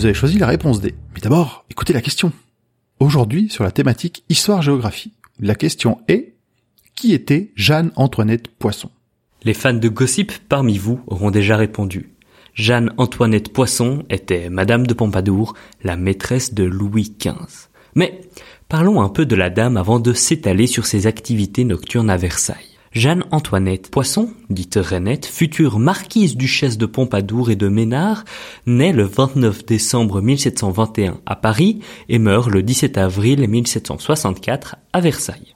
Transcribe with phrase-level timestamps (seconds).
[0.00, 0.94] Vous avez choisi la réponse D.
[1.12, 2.32] Mais d'abord, écoutez la question.
[3.00, 6.36] Aujourd'hui, sur la thématique Histoire-Géographie, la question est
[6.96, 8.90] Qui était Jeanne-Antoinette Poisson?
[9.44, 12.14] Les fans de gossip parmi vous auront déjà répondu.
[12.54, 15.52] Jeanne-Antoinette Poisson était Madame de Pompadour,
[15.84, 17.68] la maîtresse de Louis XV.
[17.94, 18.22] Mais
[18.70, 22.69] parlons un peu de la dame avant de s'étaler sur ses activités nocturnes à Versailles.
[22.92, 28.24] Jeanne-Antoinette Poisson, dite Renette, future marquise duchesse de Pompadour et de Ménard,
[28.66, 35.54] naît le 29 décembre 1721 à Paris et meurt le 17 avril 1764 à Versailles.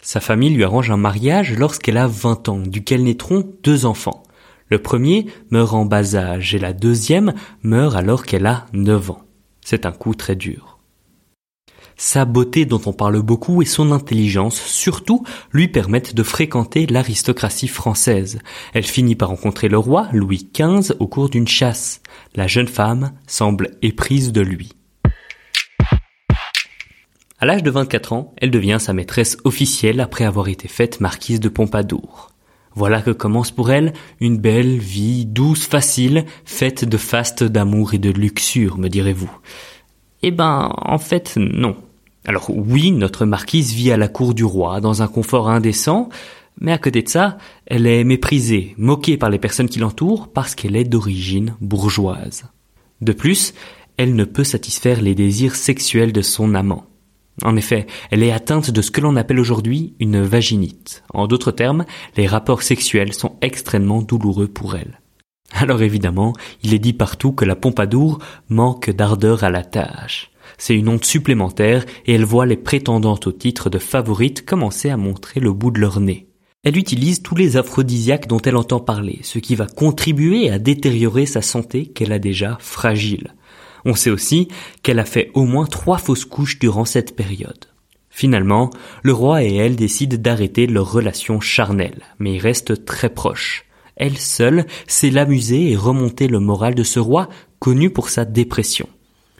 [0.00, 4.22] Sa famille lui arrange un mariage lorsqu'elle a 20 ans, duquel naîtront deux enfants.
[4.68, 9.22] Le premier meurt en bas âge et la deuxième meurt alors qu'elle a 9 ans.
[9.60, 10.71] C'est un coup très dur.
[11.96, 17.68] Sa beauté dont on parle beaucoup et son intelligence surtout lui permettent de fréquenter l'aristocratie
[17.68, 18.38] française.
[18.72, 22.00] Elle finit par rencontrer le roi Louis XV au cours d'une chasse.
[22.34, 24.72] La jeune femme semble éprise de lui.
[27.38, 31.40] À l'âge de 24 ans, elle devient sa maîtresse officielle après avoir été faite marquise
[31.40, 32.30] de Pompadour.
[32.74, 37.98] Voilà que commence pour elle une belle vie douce, facile, faite de faste, d'amour et
[37.98, 39.30] de luxure, me direz-vous.
[40.22, 41.76] Eh ben, en fait, non.
[42.24, 46.08] Alors oui, notre marquise vit à la cour du roi, dans un confort indécent,
[46.60, 50.54] mais à côté de ça, elle est méprisée, moquée par les personnes qui l'entourent parce
[50.54, 52.44] qu'elle est d'origine bourgeoise.
[53.00, 53.54] De plus,
[53.96, 56.86] elle ne peut satisfaire les désirs sexuels de son amant.
[57.42, 61.02] En effet, elle est atteinte de ce que l'on appelle aujourd'hui une vaginite.
[61.12, 61.84] En d'autres termes,
[62.16, 65.00] les rapports sexuels sont extrêmement douloureux pour elle.
[65.54, 66.32] Alors évidemment,
[66.62, 68.18] il est dit partout que la Pompadour
[68.48, 70.30] manque d'ardeur à la tâche.
[70.58, 74.96] C'est une honte supplémentaire et elle voit les prétendantes au titre de favorites commencer à
[74.96, 76.28] montrer le bout de leur nez.
[76.64, 81.26] Elle utilise tous les aphrodisiaques dont elle entend parler, ce qui va contribuer à détériorer
[81.26, 83.34] sa santé qu'elle a déjà fragile.
[83.84, 84.48] On sait aussi
[84.82, 87.66] qu'elle a fait au moins trois fausses couches durant cette période.
[88.10, 88.70] Finalement,
[89.02, 93.64] le roi et elle décident d'arrêter leur relation charnelle, mais ils restent très proches.
[94.02, 97.28] Elle seule sait l'amuser et remonter le moral de ce roi
[97.60, 98.88] connu pour sa dépression.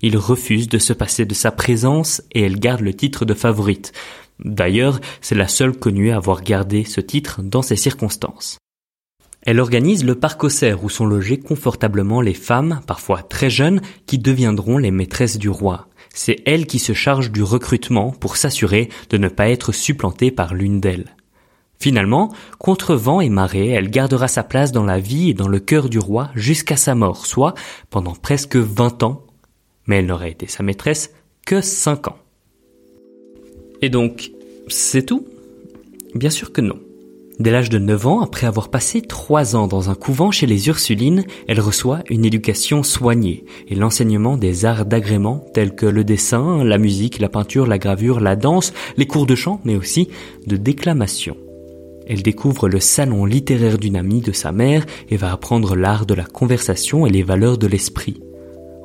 [0.00, 3.90] Il refuse de se passer de sa présence et elle garde le titre de favorite.
[4.38, 8.58] D'ailleurs, c'est la seule connue à avoir gardé ce titre dans ces circonstances.
[9.42, 14.78] Elle organise le parc où sont logées confortablement les femmes, parfois très jeunes, qui deviendront
[14.78, 15.88] les maîtresses du roi.
[16.14, 20.54] C'est elle qui se charge du recrutement pour s'assurer de ne pas être supplantée par
[20.54, 21.16] l'une d'elles.
[21.84, 25.60] Finalement, contre vent et marée, elle gardera sa place dans la vie et dans le
[25.60, 27.52] cœur du roi jusqu'à sa mort, soit
[27.90, 29.26] pendant presque vingt ans,
[29.86, 31.10] mais elle n'aurait été sa maîtresse
[31.44, 32.16] que cinq ans.
[33.82, 34.30] Et donc,
[34.66, 35.26] c'est tout?
[36.14, 36.78] Bien sûr que non.
[37.38, 40.68] Dès l'âge de 9 ans, après avoir passé trois ans dans un couvent chez les
[40.68, 46.64] Ursulines, elle reçoit une éducation soignée et l'enseignement des arts d'agrément tels que le dessin,
[46.64, 50.08] la musique, la peinture, la gravure, la danse, les cours de chant, mais aussi
[50.46, 51.36] de déclamation.
[52.06, 56.14] Elle découvre le salon littéraire d'une amie de sa mère et va apprendre l'art de
[56.14, 58.20] la conversation et les valeurs de l'esprit.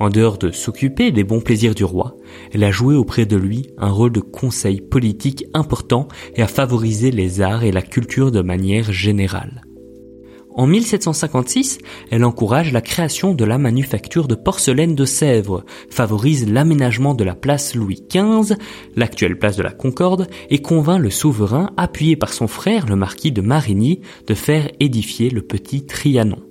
[0.00, 2.16] En dehors de s'occuper des bons plaisirs du roi,
[2.52, 6.06] elle a joué auprès de lui un rôle de conseil politique important
[6.36, 9.62] et a favorisé les arts et la culture de manière générale.
[10.58, 11.78] En 1756,
[12.10, 17.36] elle encourage la création de la manufacture de porcelaine de Sèvres, favorise l'aménagement de la
[17.36, 18.56] place Louis XV,
[18.96, 23.30] l'actuelle place de la Concorde, et convainc le souverain, appuyé par son frère le marquis
[23.30, 26.42] de Marigny, de faire édifier le petit Trianon.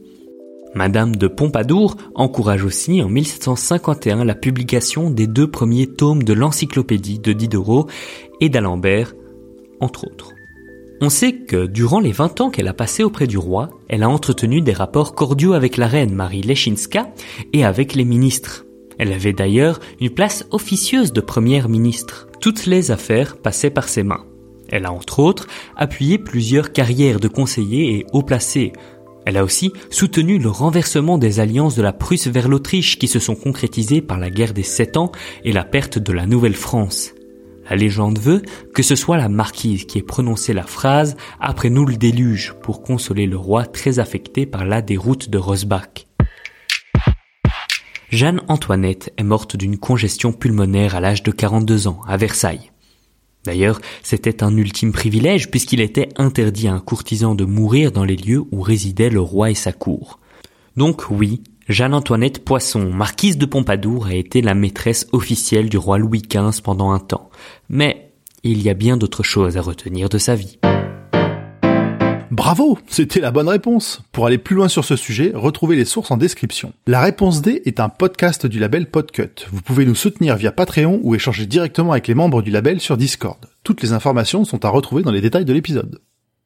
[0.73, 7.19] Madame de Pompadour encourage aussi en 1751 la publication des deux premiers tomes de l'encyclopédie
[7.19, 7.87] de Diderot
[8.39, 9.15] et d'Alembert,
[9.81, 10.36] entre autres.
[10.99, 14.09] On sait que durant les 20 ans qu'elle a passé auprès du roi, elle a
[14.09, 17.13] entretenu des rapports cordiaux avec la reine Marie Lechinska
[17.53, 18.65] et avec les ministres.
[18.97, 22.27] Elle avait d'ailleurs une place officieuse de première ministre.
[22.41, 24.25] Toutes les affaires passaient par ses mains.
[24.69, 28.73] Elle a entre autres appuyé plusieurs carrières de conseillers et haut placés,
[29.25, 33.19] Elle a aussi soutenu le renversement des alliances de la Prusse vers l'Autriche qui se
[33.19, 35.11] sont concrétisées par la guerre des Sept Ans
[35.43, 37.13] et la perte de la Nouvelle-France.
[37.69, 38.41] La légende veut
[38.73, 42.81] que ce soit la marquise qui ait prononcé la phrase⁇ Après nous le déluge⁇ pour
[42.81, 46.07] consoler le roi très affecté par la déroute de Rosbach.
[48.09, 52.71] Jeanne Antoinette est morte d'une congestion pulmonaire à l'âge de 42 ans à Versailles.
[53.43, 58.15] D'ailleurs, c'était un ultime privilège puisqu'il était interdit à un courtisan de mourir dans les
[58.15, 60.19] lieux où résidaient le roi et sa cour.
[60.77, 66.21] Donc oui, Jeanne-Antoinette Poisson, marquise de Pompadour, a été la maîtresse officielle du roi Louis
[66.21, 67.29] XV pendant un temps.
[67.67, 70.59] Mais il y a bien d'autres choses à retenir de sa vie.
[72.31, 74.01] Bravo, c'était la bonne réponse.
[74.13, 76.71] Pour aller plus loin sur ce sujet, retrouvez les sources en description.
[76.85, 79.47] La réponse D est un podcast du label Podcut.
[79.51, 82.95] Vous pouvez nous soutenir via Patreon ou échanger directement avec les membres du label sur
[82.95, 83.39] Discord.
[83.63, 85.99] Toutes les informations sont à retrouver dans les détails de l'épisode.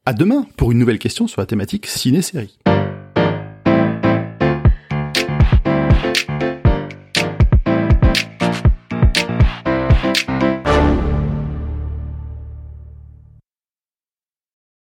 [0.07, 2.57] À demain pour une nouvelle question sur la thématique ciné-série.